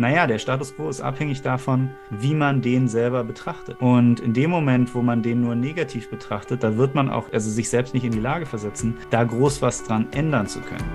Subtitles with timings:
[0.00, 3.78] Naja, der Status quo ist abhängig davon, wie man den selber betrachtet.
[3.82, 7.50] Und in dem Moment, wo man den nur negativ betrachtet, da wird man auch, also
[7.50, 10.90] sich selbst nicht in die Lage versetzen, da groß was dran ändern zu können.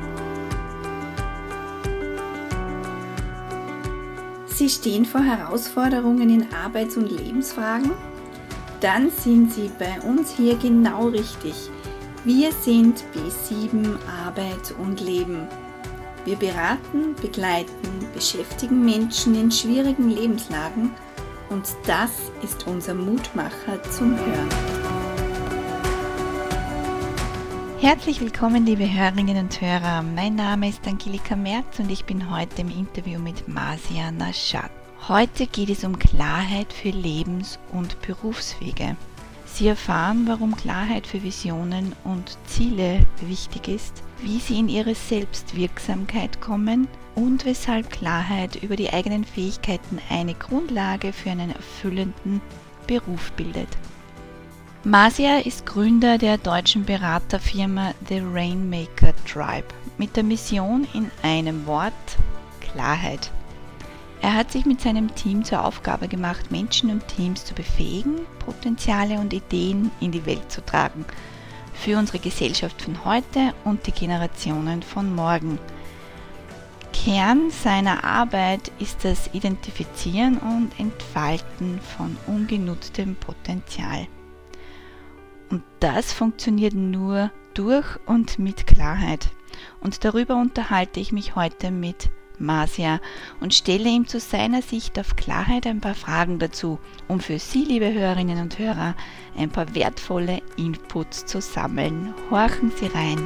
[4.48, 7.92] Sie stehen vor Herausforderungen in Arbeits- und Lebensfragen?
[8.82, 11.54] Dann sind Sie bei uns hier genau richtig.
[12.24, 13.86] Wir sind B7
[14.26, 15.48] Arbeit und Leben.
[16.26, 20.90] Wir beraten, begleiten, beschäftigen Menschen in schwierigen Lebenslagen
[21.52, 24.50] und das ist unser Mutmacher zum Hören.
[27.80, 30.02] Herzlich willkommen, liebe Hörerinnen und Hörer.
[30.02, 34.72] Mein Name ist Angelika Merz und ich bin heute im Interview mit Marcia Naschat.
[35.08, 38.98] Heute geht es um Klarheit für Lebens- und Berufswege.
[39.56, 46.42] Sie erfahren, warum Klarheit für Visionen und Ziele wichtig ist, wie Sie in Ihre Selbstwirksamkeit
[46.42, 52.42] kommen und weshalb Klarheit über die eigenen Fähigkeiten eine Grundlage für einen erfüllenden
[52.86, 53.70] Beruf bildet.
[54.84, 61.94] Marcia ist Gründer der deutschen Beraterfirma The Rainmaker Tribe mit der Mission in einem Wort
[62.60, 63.32] Klarheit.
[64.26, 69.20] Er hat sich mit seinem Team zur Aufgabe gemacht, Menschen und Teams zu befähigen, Potenziale
[69.20, 71.06] und Ideen in die Welt zu tragen.
[71.76, 75.60] Für unsere Gesellschaft von heute und die Generationen von morgen.
[76.92, 84.08] Kern seiner Arbeit ist das Identifizieren und Entfalten von ungenutztem Potenzial.
[85.52, 89.30] Und das funktioniert nur durch und mit Klarheit.
[89.82, 93.00] Und darüber unterhalte ich mich heute mit Marcia
[93.40, 97.64] und stelle ihm zu seiner Sicht auf Klarheit ein paar Fragen dazu, um für Sie,
[97.64, 98.96] liebe Hörerinnen und Hörer,
[99.38, 102.14] ein paar wertvolle Inputs zu sammeln.
[102.30, 103.26] Horchen Sie rein.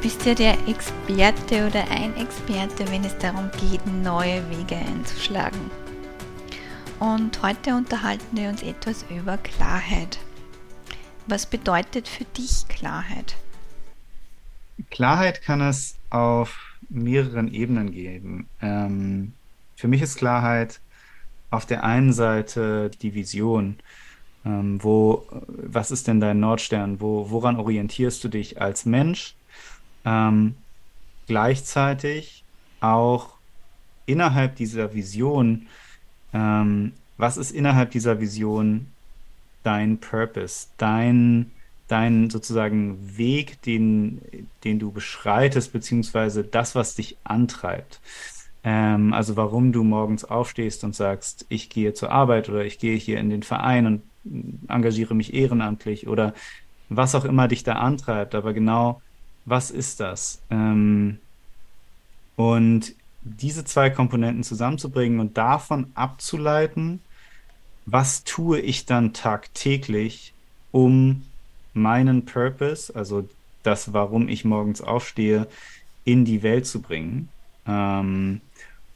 [0.00, 5.70] bist ja der Experte oder ein Experte, wenn es darum geht, neue Wege einzuschlagen
[7.04, 10.18] und heute unterhalten wir uns etwas über Klarheit.
[11.26, 13.36] Was bedeutet für dich Klarheit?
[14.90, 16.56] Klarheit kann es auf
[16.88, 18.48] mehreren Ebenen geben.
[18.62, 19.34] Ähm,
[19.76, 20.80] für mich ist Klarheit
[21.50, 23.76] auf der einen Seite die Vision.
[24.46, 27.00] Ähm, wo, was ist denn dein Nordstern?
[27.00, 29.34] Wo, woran orientierst du dich als Mensch?
[30.06, 30.54] Ähm,
[31.26, 32.44] gleichzeitig
[32.80, 33.34] auch
[34.06, 35.66] innerhalb dieser Vision
[36.34, 38.88] ähm, was ist innerhalb dieser Vision
[39.62, 41.52] dein Purpose, dein,
[41.88, 44.20] dein sozusagen Weg, den,
[44.64, 48.00] den du beschreitest, beziehungsweise das, was dich antreibt.
[48.64, 52.96] Ähm, also warum du morgens aufstehst und sagst, ich gehe zur Arbeit oder ich gehe
[52.96, 54.02] hier in den Verein und
[54.68, 56.34] engagiere mich ehrenamtlich oder
[56.88, 58.34] was auch immer dich da antreibt.
[58.34, 59.00] Aber genau,
[59.44, 60.42] was ist das?
[60.50, 61.18] Ähm,
[62.36, 67.00] und diese zwei Komponenten zusammenzubringen und davon abzuleiten,
[67.86, 70.32] was tue ich dann tagtäglich,
[70.72, 71.22] um
[71.72, 73.28] meinen Purpose, also
[73.62, 75.48] das, warum ich morgens aufstehe,
[76.04, 77.28] in die Welt zu bringen.
[77.66, 78.40] Ähm,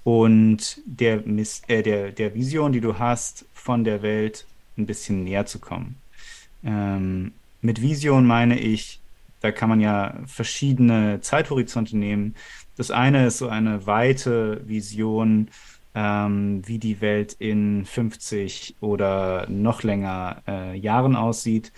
[0.04, 4.46] und der, äh, der, der Vision, die du hast, von der Welt
[4.76, 5.96] ein bisschen näher zu kommen.
[6.64, 8.97] Ähm, mit Vision meine ich,
[9.40, 12.34] da kann man ja verschiedene Zeithorizonte nehmen.
[12.76, 15.48] Das eine ist so eine weite Vision,
[15.94, 21.72] ähm, wie die Welt in 50 oder noch länger äh, Jahren aussieht,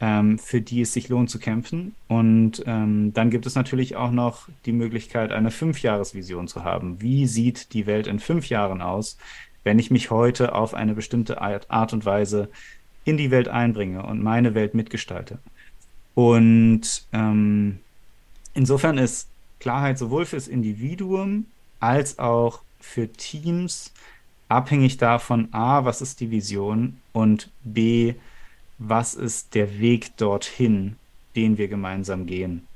[0.00, 1.94] ähm, für die es sich lohnt zu kämpfen.
[2.08, 7.00] Und ähm, dann gibt es natürlich auch noch die Möglichkeit, eine Fünfjahresvision zu haben.
[7.00, 9.18] Wie sieht die Welt in fünf Jahren aus,
[9.64, 12.48] wenn ich mich heute auf eine bestimmte Art und Weise
[13.04, 15.38] in die Welt einbringe und meine Welt mitgestalte?
[16.16, 17.78] Und ähm,
[18.54, 19.28] insofern ist
[19.60, 21.44] Klarheit sowohl fürs Individuum
[21.78, 23.92] als auch für Teams
[24.48, 28.14] abhängig davon, a, was ist die Vision und b,
[28.78, 30.96] was ist der Weg dorthin,
[31.34, 32.66] den wir gemeinsam gehen.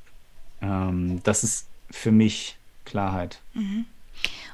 [0.61, 3.41] Ähm, das ist für mich Klarheit.
[3.55, 3.87] Mhm.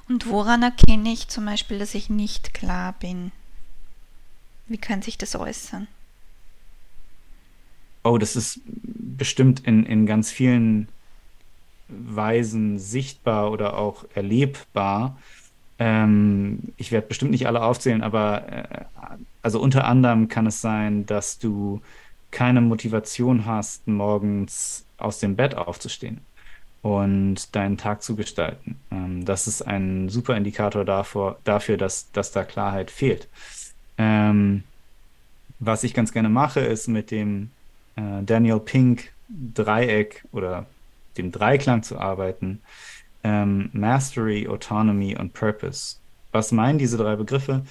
[0.09, 3.33] Und woran erkenne ich zum Beispiel, dass ich nicht klar bin?
[4.69, 5.89] Wie kann sich das äußern?
[8.07, 10.89] Oh, das ist bestimmt in, in ganz vielen
[11.89, 15.19] Weisen sichtbar oder auch erlebbar.
[15.81, 18.85] Ähm, ich werde bestimmt nicht alle aufzählen, aber äh,
[19.43, 21.81] also unter anderem kann es sein, dass du
[22.31, 26.21] keine Motivation hast, morgens aus dem Bett aufzustehen
[26.83, 28.77] und deinen Tag zu gestalten.
[28.93, 33.27] Ähm, das ist ein super Indikator davor, dafür, dass, dass da Klarheit fehlt.
[33.99, 34.63] Ähm,
[35.59, 37.51] was ich ganz gerne mache, ist mit dem
[37.97, 40.67] äh, Daniel Pink Dreieck oder
[41.17, 42.61] dem Dreiklang zu arbeiten.
[43.25, 45.97] Ähm, Mastery, Autonomy und Purpose.
[46.33, 47.65] Was meinen diese drei Begriffe?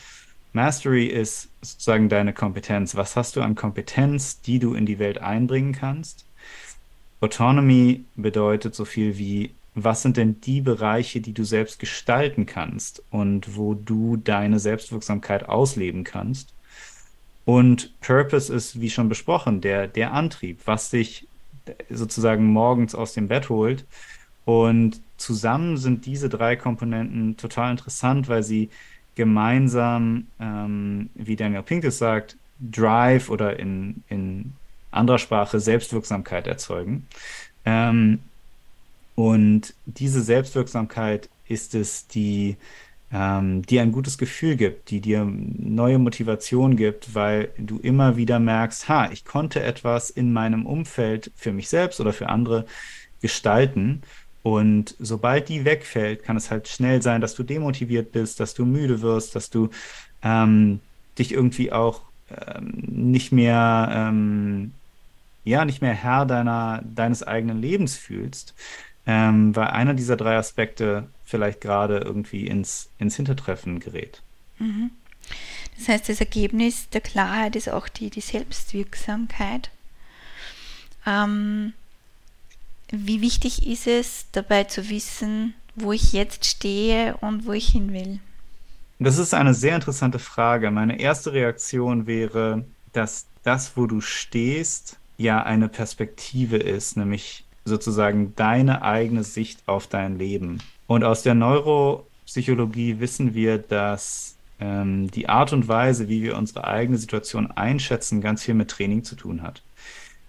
[0.54, 2.96] Mastery ist sozusagen deine Kompetenz.
[2.96, 6.26] Was hast du an Kompetenz, die du in die Welt einbringen kannst?
[7.22, 13.04] Autonomy bedeutet so viel wie, was sind denn die Bereiche, die du selbst gestalten kannst
[13.12, 16.55] und wo du deine Selbstwirksamkeit ausleben kannst?
[17.46, 21.28] Und Purpose ist, wie schon besprochen, der, der Antrieb, was dich
[21.90, 23.86] sozusagen morgens aus dem Bett holt.
[24.46, 28.70] Und zusammen sind diese drei Komponenten total interessant, weil sie
[29.16, 34.54] gemeinsam, ähm, wie Daniel Pink es sagt, Drive oder in, in
[34.92, 37.08] anderer Sprache Selbstwirksamkeit erzeugen.
[37.66, 38.20] Ähm,
[39.16, 42.58] und diese Selbstwirksamkeit ist es, die
[43.12, 48.40] ähm, dir ein gutes Gefühl gibt, die dir neue Motivation gibt, weil du immer wieder
[48.40, 52.66] merkst, ha, ich konnte etwas in meinem Umfeld für mich selbst oder für andere
[53.22, 54.02] gestalten.
[54.44, 58.66] Und sobald die wegfällt, kann es halt schnell sein, dass du demotiviert bist, dass du
[58.66, 59.70] müde wirst, dass du
[60.22, 60.80] ähm,
[61.18, 64.74] dich irgendwie auch ähm, nicht mehr, ähm,
[65.44, 68.54] ja, nicht mehr Herr deiner, deines eigenen Lebens fühlst.
[69.08, 74.22] Ähm, weil einer dieser drei Aspekte vielleicht gerade irgendwie ins, ins Hintertreffen gerät.
[74.58, 74.92] Mhm.
[75.78, 79.70] Das heißt, das Ergebnis der Klarheit ist auch die, die Selbstwirksamkeit.
[81.06, 81.74] Ähm,
[82.90, 87.92] wie wichtig ist es, dabei zu wissen, wo ich jetzt stehe und wo ich hin
[87.94, 88.20] will?
[89.00, 90.72] Das ist eine sehr interessante Frage.
[90.72, 92.64] Meine erste Reaktion wäre,
[92.94, 99.88] dass das, wo du stehst, ja eine Perspektive ist, nämlich sozusagen deine eigene Sicht auf
[99.88, 100.60] dein Leben.
[100.88, 106.66] Und aus der Neuropsychologie wissen wir, dass ähm, die Art und Weise, wie wir unsere
[106.66, 109.64] eigene Situation einschätzen, ganz viel mit Training zu tun hat.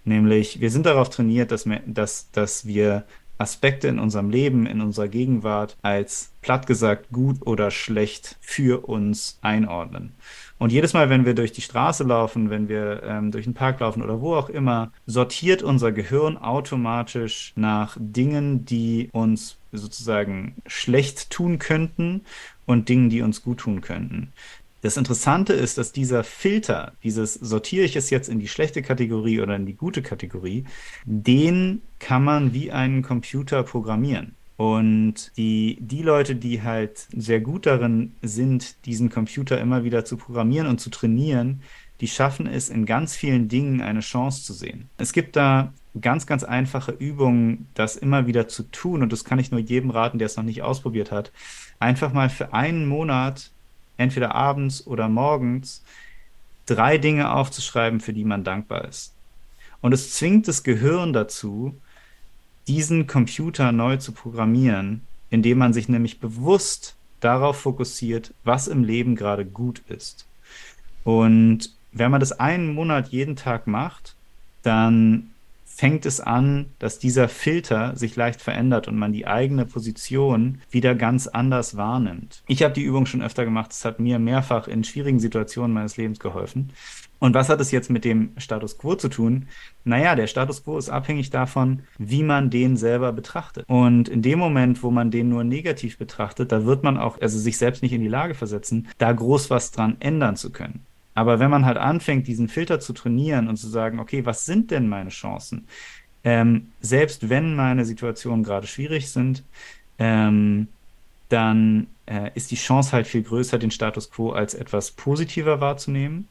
[0.03, 3.03] Nämlich, wir sind darauf trainiert, dass wir, dass, dass wir
[3.37, 9.37] Aspekte in unserem Leben, in unserer Gegenwart als platt gesagt gut oder schlecht für uns
[9.41, 10.13] einordnen.
[10.59, 13.79] Und jedes Mal, wenn wir durch die Straße laufen, wenn wir ähm, durch den Park
[13.79, 21.29] laufen oder wo auch immer, sortiert unser Gehirn automatisch nach Dingen, die uns sozusagen schlecht
[21.29, 22.21] tun könnten
[22.65, 24.33] und Dingen, die uns gut tun könnten.
[24.81, 29.41] Das Interessante ist, dass dieser Filter, dieses sortiere ich es jetzt in die schlechte Kategorie
[29.41, 30.65] oder in die gute Kategorie,
[31.05, 34.35] den kann man wie einen Computer programmieren.
[34.55, 40.17] Und die, die Leute, die halt sehr gut darin sind, diesen Computer immer wieder zu
[40.17, 41.61] programmieren und zu trainieren,
[42.01, 44.89] die schaffen es, in ganz vielen Dingen eine Chance zu sehen.
[44.97, 49.01] Es gibt da ganz, ganz einfache Übungen, das immer wieder zu tun.
[49.01, 51.31] Und das kann ich nur jedem raten, der es noch nicht ausprobiert hat.
[51.79, 53.51] Einfach mal für einen Monat,
[53.97, 55.83] entweder abends oder morgens,
[56.65, 59.13] drei Dinge aufzuschreiben, für die man dankbar ist.
[59.81, 61.75] Und es zwingt das Gehirn dazu,
[62.67, 69.15] diesen Computer neu zu programmieren, indem man sich nämlich bewusst darauf fokussiert, was im Leben
[69.15, 70.25] gerade gut ist.
[71.03, 74.15] Und wenn man das einen Monat jeden Tag macht,
[74.61, 75.29] dann
[75.77, 80.95] fängt es an, dass dieser Filter sich leicht verändert und man die eigene Position wieder
[80.95, 82.41] ganz anders wahrnimmt.
[82.47, 83.71] Ich habe die Übung schon öfter gemacht.
[83.71, 86.73] Es hat mir mehrfach in schwierigen Situationen meines Lebens geholfen.
[87.19, 89.45] Und was hat es jetzt mit dem Status quo zu tun?
[89.83, 93.63] Naja, der Status quo ist abhängig davon, wie man den selber betrachtet.
[93.67, 97.37] Und in dem Moment, wo man den nur negativ betrachtet, da wird man auch, also
[97.37, 100.87] sich selbst nicht in die Lage versetzen, da groß was dran ändern zu können.
[101.17, 104.69] Aber wenn man halt anfängt, diesen Filter zu trainieren und zu sagen, okay, was sind
[104.69, 105.67] denn meine Chancen?
[106.23, 109.43] Ähm, selbst wenn meine Situationen gerade schwierig sind,
[109.97, 110.67] ähm,
[111.29, 116.27] dann äh, ist die Chance halt viel größer, den Status quo als etwas positiver wahrzunehmen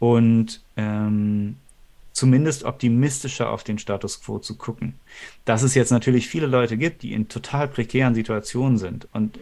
[0.00, 1.56] und ähm,
[2.12, 4.94] zumindest optimistischer auf den Status quo zu gucken.
[5.44, 9.08] Dass es jetzt natürlich viele Leute gibt, die in total prekären Situationen sind.
[9.12, 9.38] Und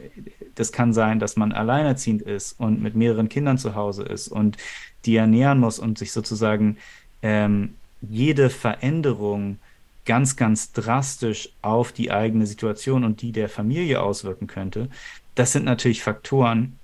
[0.55, 4.57] das kann sein, dass man alleinerziehend ist und mit mehreren Kindern zu Hause ist und
[5.05, 6.77] die ernähren muss und sich sozusagen
[7.23, 9.59] ähm, jede Veränderung
[10.05, 14.89] ganz, ganz drastisch auf die eigene Situation und die der Familie auswirken könnte.
[15.35, 16.79] Das sind natürlich Faktoren,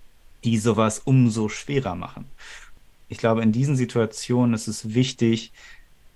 [0.45, 2.27] die sowas umso schwerer machen
[3.09, 5.53] ich glaube, in diesen Situationen ist es wichtig,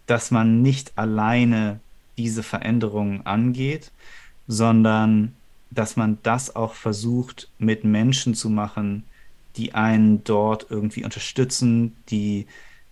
[0.07, 1.80] dass man nicht alleine
[2.16, 3.92] diese Veränderungen angeht,
[4.47, 5.35] sondern
[5.71, 9.04] dass man das auch versucht, mit Menschen zu machen,
[9.57, 12.47] die einen dort irgendwie unterstützen, die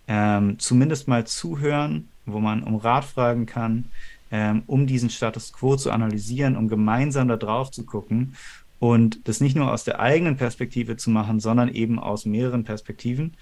[0.07, 3.85] ähm, zumindest mal zuhören, wo man um Rat fragen kann,
[4.31, 8.35] ähm, um diesen Status quo zu analysieren, um gemeinsam da drauf zu gucken
[8.79, 13.33] und das nicht nur aus der eigenen Perspektive zu machen, sondern eben aus mehreren Perspektiven.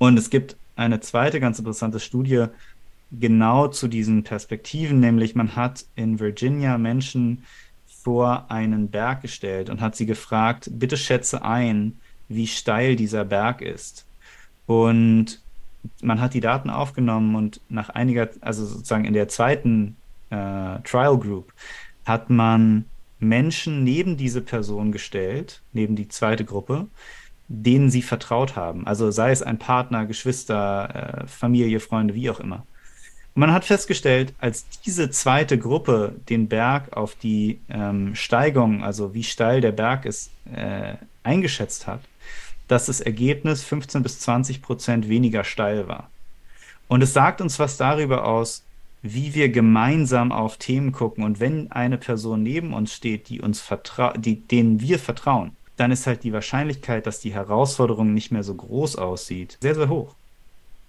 [0.00, 2.46] Und es gibt eine zweite ganz interessante Studie
[3.12, 7.44] genau zu diesen Perspektiven, nämlich man hat in Virginia Menschen
[8.02, 13.60] vor einen Berg gestellt und hat sie gefragt, bitte schätze ein, wie steil dieser Berg
[13.60, 14.06] ist.
[14.64, 15.42] Und
[16.00, 19.96] man hat die Daten aufgenommen und nach einiger, also sozusagen in der zweiten
[20.30, 21.52] äh, Trial Group,
[22.06, 22.86] hat man
[23.18, 26.88] Menschen neben diese Person gestellt, neben die zweite Gruppe,
[27.52, 28.86] denen sie vertraut haben.
[28.86, 32.64] Also sei es ein Partner, Geschwister, äh, Familie, Freunde, wie auch immer.
[33.34, 39.14] Und man hat festgestellt, als diese zweite Gruppe den Berg auf die ähm, Steigung, also
[39.14, 42.00] wie steil der Berg ist, äh, eingeschätzt hat,
[42.68, 46.08] dass das Ergebnis 15 bis 20 Prozent weniger steil war.
[46.86, 48.64] Und es sagt uns was darüber aus,
[49.02, 51.24] wie wir gemeinsam auf Themen gucken.
[51.24, 55.92] Und wenn eine Person neben uns steht, die uns vertra die, denen wir vertrauen, dann
[55.92, 60.14] ist halt die Wahrscheinlichkeit, dass die Herausforderung nicht mehr so groß aussieht, sehr, sehr hoch.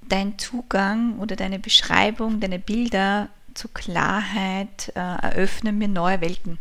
[0.01, 6.59] Dein Zugang oder deine Beschreibung, deine Bilder zur Klarheit äh, eröffnen mir neue Welten.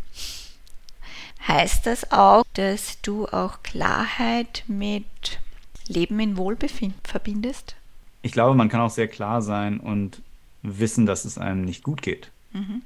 [1.49, 5.41] Heißt das auch, dass du auch Klarheit mit
[5.89, 7.75] Leben in Wohlbefinden verbindest?
[8.23, 10.23] Ich glaube, man kann auch sehr klar sein und
[10.63, 12.31] wissen, dass es einem nicht gut geht.
[12.53, 12.83] Mhm.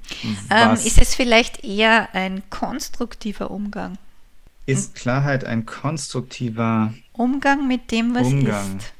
[0.49, 3.97] Ähm, ist es vielleicht eher ein konstruktiver Umgang?
[4.65, 8.77] Ist Klarheit ein konstruktiver Umgang mit dem, was Umgang.
[8.77, 8.93] ist?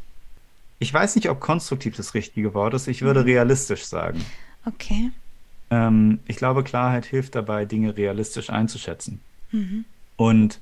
[0.79, 2.87] Ich weiß nicht, ob konstruktiv das richtige Wort ist.
[2.87, 3.25] Ich würde mhm.
[3.25, 4.23] realistisch sagen.
[4.65, 5.11] Okay.
[5.71, 9.21] Ähm, ich glaube, Klarheit hilft dabei, Dinge realistisch einzuschätzen.
[9.51, 9.85] Mhm.
[10.17, 10.59] Und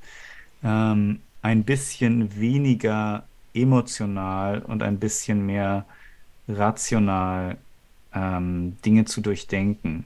[0.62, 5.84] ähm, ein bisschen weniger emotional und ein bisschen mehr
[6.48, 7.56] rational
[8.14, 10.04] ähm, Dinge zu durchdenken.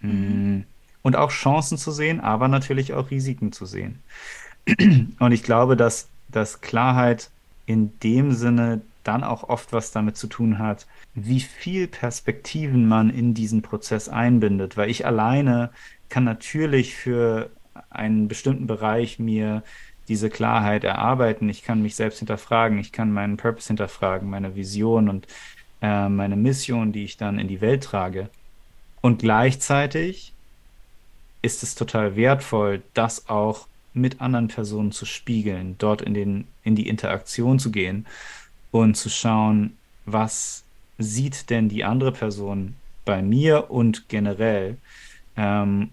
[0.00, 0.64] Mhm.
[1.06, 4.00] Und auch Chancen zu sehen, aber natürlich auch Risiken zu sehen.
[5.20, 7.30] Und ich glaube, dass, dass Klarheit
[7.64, 10.84] in dem Sinne dann auch oft was damit zu tun hat,
[11.14, 14.76] wie viel Perspektiven man in diesen Prozess einbindet.
[14.76, 15.70] Weil ich alleine
[16.08, 17.50] kann natürlich für
[17.88, 19.62] einen bestimmten Bereich mir
[20.08, 21.48] diese Klarheit erarbeiten.
[21.48, 25.28] Ich kann mich selbst hinterfragen, ich kann meinen Purpose hinterfragen, meine Vision und
[25.82, 28.28] äh, meine Mission, die ich dann in die Welt trage.
[29.02, 30.32] Und gleichzeitig
[31.42, 36.76] ist es total wertvoll, das auch mit anderen Personen zu spiegeln, dort in, den, in
[36.76, 38.06] die Interaktion zu gehen
[38.70, 40.64] und zu schauen, was
[40.98, 42.74] sieht denn die andere Person
[43.04, 44.76] bei mir und generell
[45.36, 45.90] ähm,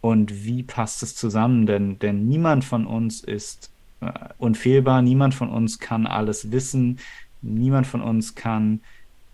[0.00, 5.50] und wie passt es zusammen, denn, denn niemand von uns ist äh, unfehlbar, niemand von
[5.50, 6.98] uns kann alles wissen,
[7.42, 8.80] niemand von uns kann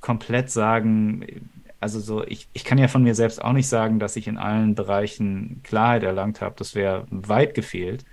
[0.00, 1.24] komplett sagen,
[1.82, 4.38] also so, ich, ich kann ja von mir selbst auch nicht sagen, dass ich in
[4.38, 6.54] allen Bereichen Klarheit erlangt habe.
[6.56, 8.04] Das wäre weit gefehlt.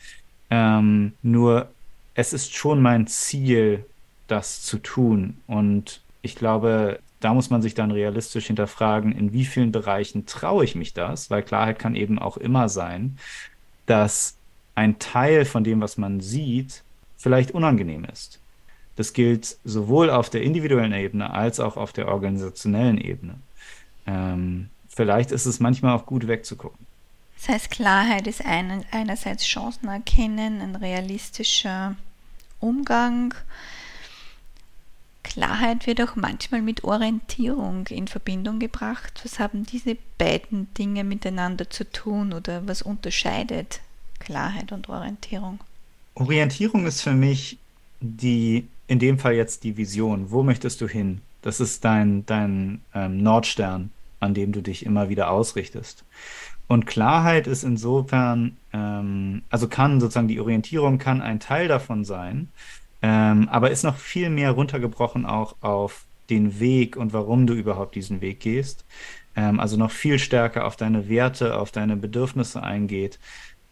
[0.49, 1.69] Ähm, nur
[2.15, 3.85] es ist schon mein Ziel,
[4.27, 5.37] das zu tun.
[5.45, 10.63] Und ich glaube, da muss man sich dann realistisch hinterfragen, in wie vielen Bereichen traue
[10.63, 13.19] ich mich das, weil Klarheit kann eben auch immer sein,
[13.85, 14.35] dass
[14.73, 16.83] ein Teil von dem, was man sieht,
[17.17, 18.39] vielleicht unangenehm ist.
[18.95, 23.35] Das gilt sowohl auf der individuellen Ebene als auch auf der organisationellen Ebene.
[24.09, 26.85] Ähm, vielleicht ist es manchmal auch gut wegzugucken.
[27.37, 31.95] Das heißt, Klarheit ist ein, einerseits Chancen erkennen, ein realistischer
[32.59, 33.33] Umgang.
[35.23, 39.21] Klarheit wird auch manchmal mit Orientierung in Verbindung gebracht.
[39.23, 43.79] Was haben diese beiden Dinge miteinander zu tun oder was unterscheidet
[44.19, 45.59] Klarheit und Orientierung?
[46.15, 47.57] Orientierung ist für mich
[48.01, 50.31] die in dem Fall jetzt die Vision.
[50.31, 51.21] Wo möchtest du hin?
[51.41, 56.05] Das ist dein, dein ähm, Nordstern, an dem du dich immer wieder ausrichtest.
[56.67, 62.49] Und Klarheit ist insofern, ähm, also kann sozusagen die Orientierung kann ein Teil davon sein,
[63.01, 67.95] ähm, aber ist noch viel mehr runtergebrochen auch auf den Weg und warum du überhaupt
[67.95, 68.85] diesen Weg gehst.
[69.35, 73.19] Ähm, also noch viel stärker auf deine Werte, auf deine Bedürfnisse eingeht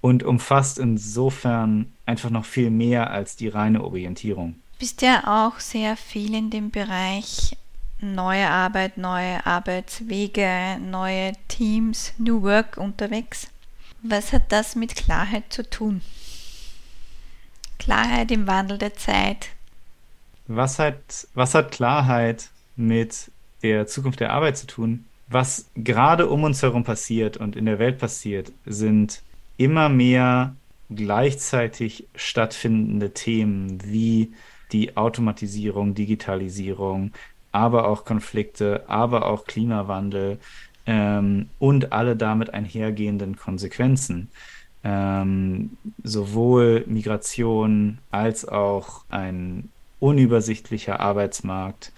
[0.01, 5.97] und umfasst insofern einfach noch viel mehr als die reine Orientierung bist ja auch sehr
[5.97, 7.57] viel in dem Bereich
[7.99, 13.47] neue Arbeit, neue Arbeitswege, neue Teams, New Work unterwegs.
[14.01, 16.01] Was hat das mit Klarheit zu tun?
[17.79, 19.49] Klarheit im Wandel der Zeit.
[20.47, 23.31] Was hat, was hat Klarheit mit
[23.63, 25.05] der Zukunft der Arbeit zu tun?
[25.29, 29.21] Was gerade um uns herum passiert und in der Welt passiert, sind
[29.57, 30.55] immer mehr
[30.89, 34.31] gleichzeitig stattfindende Themen wie
[34.71, 37.11] die Automatisierung, Digitalisierung,
[37.51, 40.39] aber auch Konflikte, aber auch Klimawandel
[40.85, 44.29] ähm, und alle damit einhergehenden Konsequenzen.
[44.87, 51.91] ähm, sowohl Migration als auch ein unübersichtlicher Arbeitsmarkt.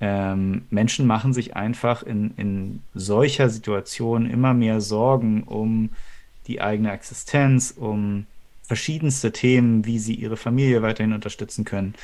[0.00, 5.90] Ähm, Menschen machen sich einfach in, in solcher Situation immer mehr Sorgen um
[6.46, 8.26] die eigene Existenz, um
[8.62, 11.94] verschiedenste Themen, wie sie ihre Familie weiterhin unterstützen können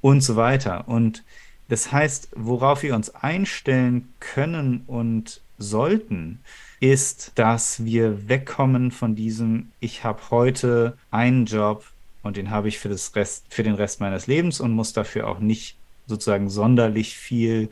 [0.00, 0.88] und so weiter.
[0.88, 1.22] Und
[1.68, 6.40] das heißt, worauf wir uns einstellen können und sollten,
[6.80, 11.84] ist, dass wir wegkommen von diesem, ich habe heute einen Job
[12.22, 15.26] und den habe ich für, das Rest, für den Rest meines Lebens und muss dafür
[15.28, 17.70] auch nicht sozusagen sonderlich viel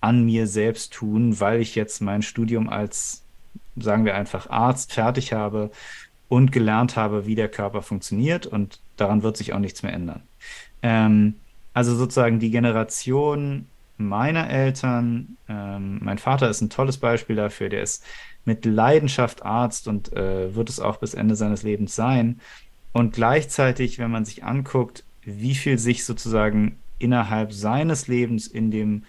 [0.00, 3.22] an mir selbst tun, weil ich jetzt mein Studium als,
[3.76, 5.70] sagen wir einfach, Arzt fertig habe
[6.28, 10.22] und gelernt habe, wie der Körper funktioniert und daran wird sich auch nichts mehr ändern.
[10.82, 11.34] Ähm,
[11.74, 13.66] also sozusagen die Generation
[13.96, 18.04] meiner Eltern, ähm, mein Vater ist ein tolles Beispiel dafür, der ist
[18.44, 22.40] mit Leidenschaft Arzt und äh, wird es auch bis Ende seines Lebens sein.
[22.92, 29.04] Und gleichzeitig, wenn man sich anguckt, wie viel sich sozusagen innerhalb seines Lebens in dem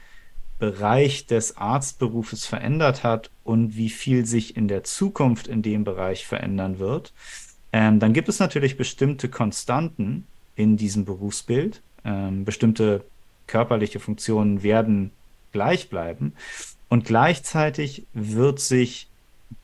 [0.57, 6.25] Bereich des Arztberufes verändert hat und wie viel sich in der Zukunft in dem Bereich
[6.25, 7.13] verändern wird,
[7.73, 11.81] ähm, dann gibt es natürlich bestimmte Konstanten in diesem Berufsbild.
[12.05, 13.03] Ähm, bestimmte
[13.47, 15.11] körperliche Funktionen werden
[15.51, 16.33] gleich bleiben.
[16.87, 19.07] Und gleichzeitig wird sich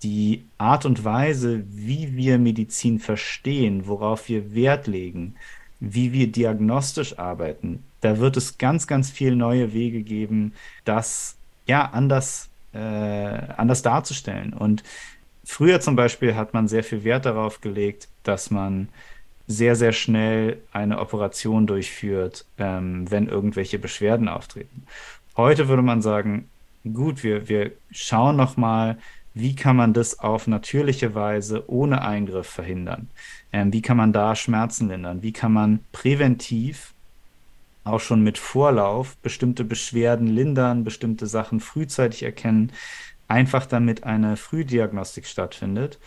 [0.03, 5.35] die Art und Weise, wie wir Medizin verstehen, worauf wir Wert legen,
[5.79, 10.53] wie wir diagnostisch arbeiten, da wird es ganz, ganz viele neue Wege geben,
[10.85, 14.53] das ja anders, äh, anders darzustellen.
[14.53, 14.83] Und
[15.43, 18.89] früher zum Beispiel hat man sehr viel Wert darauf gelegt, dass man
[19.51, 24.83] sehr, sehr schnell eine Operation durchführt, ähm, wenn irgendwelche Beschwerden auftreten.
[25.37, 26.49] Heute würde man sagen,
[26.93, 28.97] gut, wir, wir schauen nochmal,
[29.33, 33.09] wie kann man das auf natürliche Weise ohne Eingriff verhindern?
[33.53, 35.21] Ähm, wie kann man da Schmerzen lindern?
[35.21, 36.93] Wie kann man präventiv
[37.83, 42.71] auch schon mit Vorlauf bestimmte Beschwerden lindern, bestimmte Sachen frühzeitig erkennen,
[43.27, 45.99] einfach damit eine Frühdiagnostik stattfindet.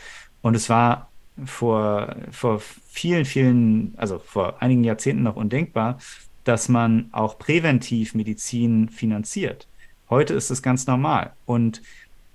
[0.42, 1.08] Und es war
[1.44, 5.98] vor, vor vielen, vielen, also vor einigen Jahrzehnten noch undenkbar,
[6.44, 9.66] dass man auch präventiv Medizin finanziert.
[10.10, 11.32] Heute ist es ganz normal.
[11.46, 11.82] Und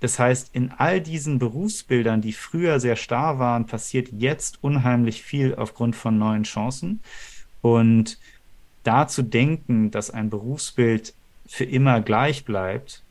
[0.00, 5.54] das heißt, in all diesen Berufsbildern, die früher sehr starr waren, passiert jetzt unheimlich viel
[5.54, 7.00] aufgrund von neuen Chancen.
[7.60, 8.18] Und
[8.82, 11.14] da zu denken, dass ein Berufsbild
[11.46, 13.02] für immer gleich bleibt,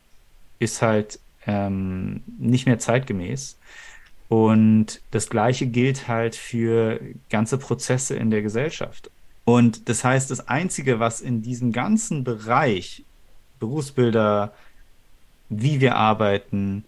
[0.58, 3.58] ist halt ähm, nicht mehr zeitgemäß.
[4.30, 9.10] Und das Gleiche gilt halt für ganze Prozesse in der Gesellschaft.
[9.44, 13.04] Und das heißt, das Einzige, was in diesem ganzen Bereich
[13.58, 14.54] Berufsbilder,
[15.50, 16.84] wie wir arbeiten,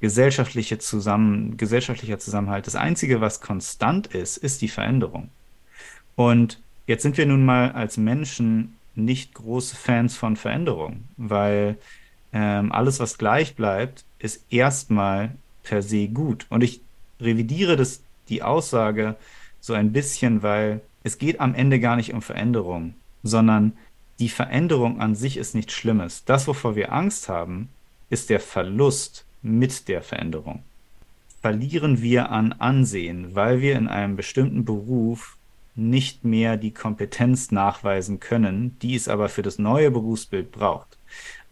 [0.00, 5.28] gesellschaftliche Zusammen, gesellschaftlicher Zusammenhalt, das Einzige, was konstant ist, ist die Veränderung.
[6.16, 11.76] Und Jetzt sind wir nun mal als Menschen nicht große Fans von Veränderung, weil
[12.32, 15.34] ähm, alles, was gleich bleibt, ist erstmal
[15.68, 16.46] per se gut.
[16.48, 16.80] Und ich
[17.20, 19.16] revidiere das, die Aussage
[19.60, 23.74] so ein bisschen, weil es geht am Ende gar nicht um Veränderung, sondern
[24.18, 26.24] die Veränderung an sich ist nichts Schlimmes.
[26.24, 27.68] Das, wovor wir Angst haben,
[28.08, 30.62] ist der Verlust mit der Veränderung.
[31.42, 35.36] Verlieren wir an Ansehen, weil wir in einem bestimmten Beruf
[35.76, 40.98] nicht mehr die Kompetenz nachweisen können, die es aber für das neue Berufsbild braucht.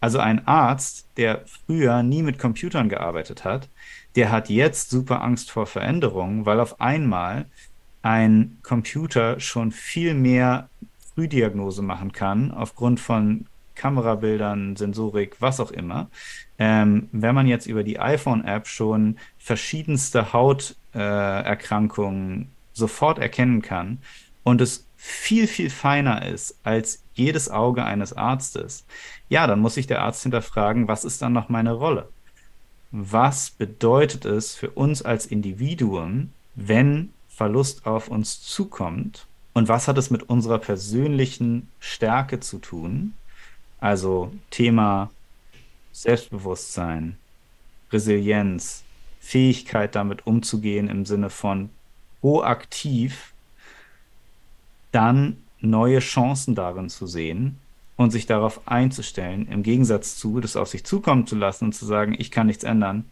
[0.01, 3.69] Also ein Arzt, der früher nie mit Computern gearbeitet hat,
[4.17, 7.45] der hat jetzt super Angst vor Veränderungen, weil auf einmal
[8.01, 10.69] ein Computer schon viel mehr
[11.13, 16.09] Frühdiagnose machen kann, aufgrund von Kamerabildern, Sensorik, was auch immer.
[16.57, 23.99] Ähm, wenn man jetzt über die iPhone-App schon verschiedenste Hauterkrankungen äh, sofort erkennen kann
[24.43, 28.87] und es viel, viel feiner ist als jedes Auge eines Arztes,
[29.29, 32.09] ja, dann muss sich der Arzt hinterfragen, was ist dann noch meine Rolle?
[32.91, 39.27] Was bedeutet es für uns als Individuum, wenn Verlust auf uns zukommt?
[39.53, 43.13] Und was hat es mit unserer persönlichen Stärke zu tun?
[43.79, 45.11] Also Thema
[45.91, 47.17] Selbstbewusstsein,
[47.91, 48.83] Resilienz,
[49.19, 51.69] Fähigkeit damit umzugehen im Sinne von
[52.21, 53.33] proaktiv
[54.91, 57.59] dann neue Chancen darin zu sehen
[57.97, 61.85] und sich darauf einzustellen, im Gegensatz zu, das auf sich zukommen zu lassen und zu
[61.85, 63.11] sagen, ich kann nichts ändern,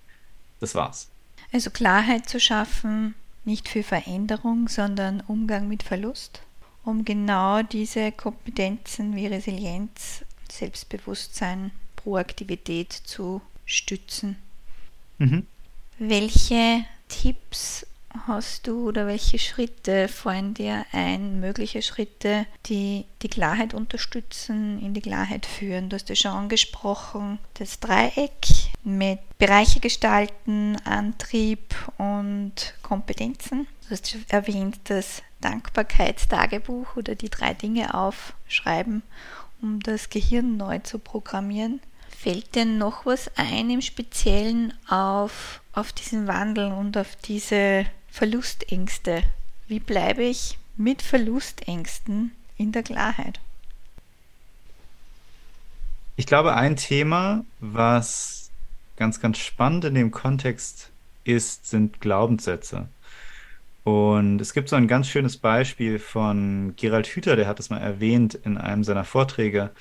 [0.60, 1.10] das war's.
[1.52, 6.41] Also Klarheit zu schaffen, nicht für Veränderung, sondern Umgang mit Verlust,
[6.84, 14.38] um genau diese Kompetenzen wie Resilienz, Selbstbewusstsein, Proaktivität zu stützen.
[15.17, 15.45] Mhm.
[15.98, 17.85] Welche Tipps
[18.27, 24.93] hast du oder welche Schritte fallen dir ein, mögliche Schritte, die die Klarheit unterstützen, in
[24.93, 25.89] die Klarheit führen?
[25.89, 28.47] Du hast ja schon angesprochen, das Dreieck
[28.83, 33.67] mit Bereiche gestalten, Antrieb und Kompetenzen.
[33.88, 39.03] Du hast erwähnt das Dankbarkeitstagebuch oder die drei Dinge aufschreiben,
[39.61, 41.81] um das Gehirn neu zu programmieren.
[42.09, 47.85] Fällt dir noch was ein im Speziellen auf, auf diesen Wandel und auf diese
[48.15, 49.23] Verlustängste?
[49.67, 53.41] Wie bleibe ich mit Verlustängsten in der Klarheit?
[56.15, 58.51] Ich glaube, ein Thema, was
[58.95, 60.91] ganz, ganz spannend in dem Kontext
[61.25, 62.88] ist, sind Glaubenssätze.
[63.84, 67.80] Und es gibt so ein ganz schönes Beispiel von Gerald Hüther, der hat es mal
[67.80, 69.71] erwähnt in einem seiner Vorträge.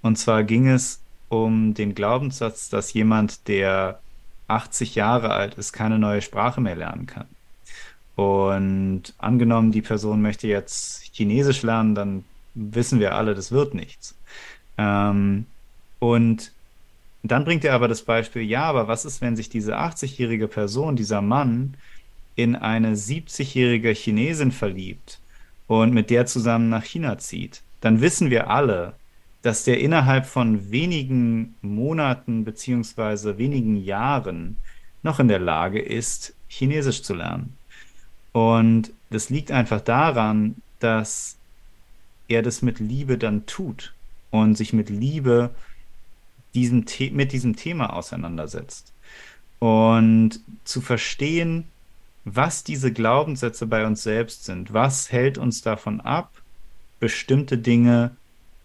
[0.00, 4.00] Und zwar ging es um den Glaubenssatz, dass jemand, der
[4.48, 7.26] 80 Jahre alt ist, keine neue Sprache mehr lernen kann.
[8.16, 12.24] Und angenommen, die Person möchte jetzt Chinesisch lernen, dann
[12.54, 14.14] wissen wir alle, das wird nichts.
[14.78, 15.46] Ähm,
[15.98, 16.52] und
[17.22, 20.94] dann bringt er aber das Beispiel, ja, aber was ist, wenn sich diese 80-jährige Person,
[20.94, 21.74] dieser Mann,
[22.36, 25.20] in eine 70-jährige Chinesin verliebt
[25.66, 28.94] und mit der zusammen nach China zieht, dann wissen wir alle,
[29.42, 34.56] dass der innerhalb von wenigen Monaten beziehungsweise wenigen Jahren
[35.02, 37.56] noch in der Lage ist, Chinesisch zu lernen.
[38.34, 41.36] Und das liegt einfach daran, dass
[42.26, 43.94] er das mit Liebe dann tut
[44.32, 45.50] und sich mit Liebe
[46.52, 48.92] diesem mit diesem Thema auseinandersetzt.
[49.60, 51.68] Und zu verstehen,
[52.24, 54.72] was diese Glaubenssätze bei uns selbst sind.
[54.72, 56.32] Was hält uns davon ab,
[56.98, 58.16] bestimmte Dinge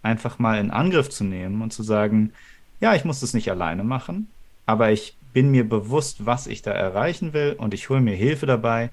[0.01, 2.33] einfach mal in Angriff zu nehmen und zu sagen,
[2.81, 4.29] ja, ich muss das nicht alleine machen,
[4.65, 8.47] aber ich bin mir bewusst, was ich da erreichen will und ich hole mir Hilfe
[8.47, 8.89] dabei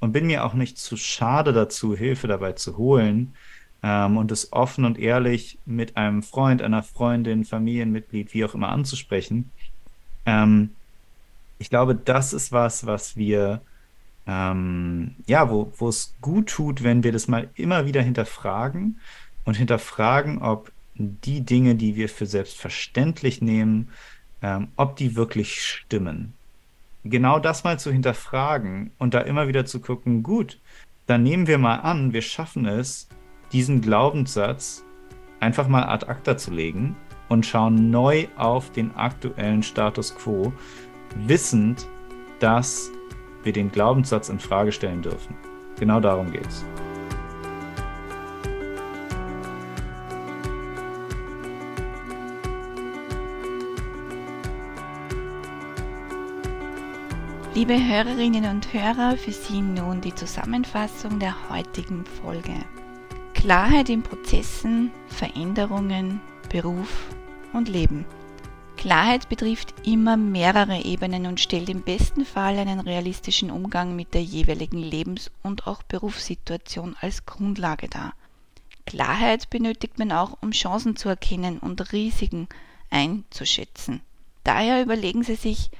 [0.00, 3.34] und bin mir auch nicht zu schade dazu, Hilfe dabei zu holen
[3.82, 8.68] ähm, und es offen und ehrlich mit einem Freund, einer Freundin, Familienmitglied, wie auch immer
[8.68, 9.50] anzusprechen.
[10.24, 10.70] Ähm,
[11.58, 13.62] ich glaube, das ist was, was wir
[14.26, 18.98] ähm, ja, wo, es gut tut, wenn wir das mal immer wieder hinterfragen
[19.44, 23.90] und hinterfragen, ob die Dinge, die wir für selbstverständlich nehmen,
[24.42, 26.34] ähm, ob die wirklich stimmen.
[27.10, 30.60] Genau das mal zu hinterfragen und da immer wieder zu gucken, gut,
[31.06, 33.08] dann nehmen wir mal an, wir schaffen es,
[33.52, 34.84] diesen Glaubenssatz
[35.38, 36.96] einfach mal ad acta zu legen
[37.28, 40.52] und schauen neu auf den aktuellen Status quo,
[41.26, 41.86] wissend,
[42.40, 42.90] dass
[43.44, 45.36] wir den Glaubenssatz in Frage stellen dürfen.
[45.78, 46.64] Genau darum geht's.
[57.56, 62.52] Liebe Hörerinnen und Hörer, für Sie nun die Zusammenfassung der heutigen Folge.
[63.32, 67.06] Klarheit in Prozessen, Veränderungen, Beruf
[67.54, 68.04] und Leben.
[68.76, 74.22] Klarheit betrifft immer mehrere Ebenen und stellt im besten Fall einen realistischen Umgang mit der
[74.22, 78.12] jeweiligen Lebens- und auch Berufssituation als Grundlage dar.
[78.84, 82.48] Klarheit benötigt man auch, um Chancen zu erkennen und Risiken
[82.90, 84.02] einzuschätzen.
[84.44, 85.70] Daher überlegen Sie sich,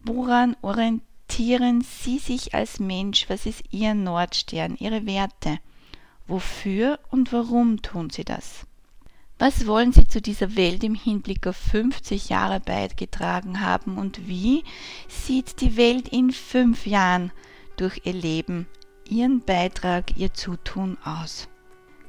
[0.00, 5.58] woran orientieren Sie sich als Mensch, was ist Ihr Nordstern, Ihre Werte,
[6.26, 8.66] wofür und warum tun Sie das?
[9.38, 14.64] Was wollen Sie zu dieser Welt im Hinblick auf 50 Jahre beigetragen haben und wie
[15.06, 17.30] sieht die Welt in fünf Jahren
[17.76, 18.66] durch Ihr Leben,
[19.08, 21.48] Ihren Beitrag, Ihr Zutun aus?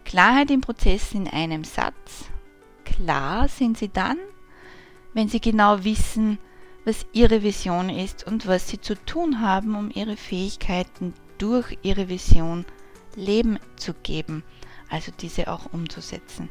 [0.05, 2.25] Klarheit im Prozess in einem Satz.
[2.83, 4.17] Klar sind Sie dann,
[5.13, 6.39] wenn Sie genau wissen,
[6.89, 12.09] was Ihre Vision ist und was Sie zu tun haben, um Ihre Fähigkeiten durch Ihre
[12.09, 12.65] Vision
[13.15, 14.43] Leben zu geben,
[14.89, 16.49] also diese auch umzusetzen.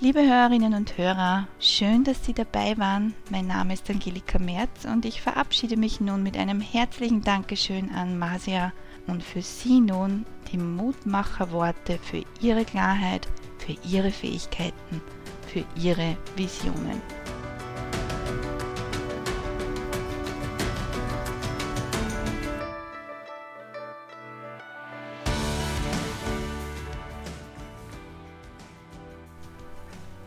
[0.00, 3.12] Liebe Hörerinnen und Hörer, schön, dass Sie dabei waren.
[3.28, 8.18] Mein Name ist Angelika Merz und ich verabschiede mich nun mit einem herzlichen Dankeschön an
[8.18, 8.72] Masia
[9.06, 13.28] und für Sie nun die Mutmacherworte für Ihre Klarheit,
[13.58, 15.02] für Ihre Fähigkeiten,
[15.46, 17.02] für Ihre Visionen.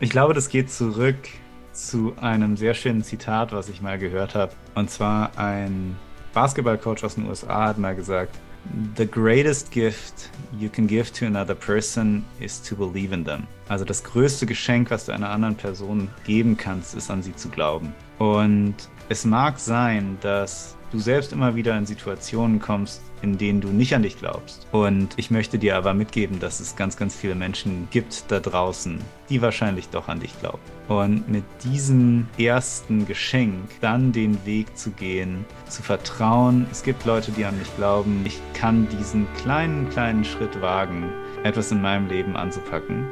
[0.04, 1.16] Ich glaube, das geht zurück
[1.72, 4.52] zu einem sehr schönen Zitat, was ich mal gehört habe.
[4.74, 5.96] Und zwar ein
[6.34, 8.38] Basketballcoach aus den USA hat mal gesagt,
[8.98, 13.46] The greatest gift you can give to another person is to believe in them.
[13.68, 17.48] Also das größte Geschenk, was du einer anderen Person geben kannst, ist an sie zu
[17.48, 17.94] glauben.
[18.18, 18.74] Und
[19.08, 23.94] es mag sein, dass du selbst immer wieder in Situationen kommst, in denen du nicht
[23.94, 24.66] an dich glaubst.
[24.70, 29.00] Und ich möchte dir aber mitgeben, dass es ganz, ganz viele Menschen gibt da draußen,
[29.28, 30.60] die wahrscheinlich doch an dich glauben.
[30.86, 37.32] Und mit diesem ersten Geschenk dann den Weg zu gehen, zu vertrauen, es gibt Leute,
[37.32, 41.10] die an mich glauben, ich kann diesen kleinen, kleinen Schritt wagen,
[41.42, 43.06] etwas in meinem Leben anzupacken